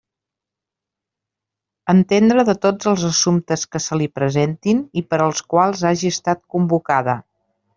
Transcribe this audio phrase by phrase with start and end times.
[1.93, 6.43] Entendre de tots els assumptes que se li presentin i per als quals hagi estat
[6.57, 7.17] convocada.